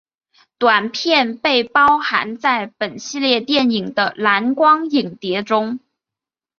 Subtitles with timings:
[0.57, 5.79] 短片被包含在本系列电影的蓝光影碟中。